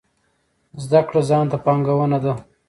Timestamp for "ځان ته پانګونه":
1.29-2.17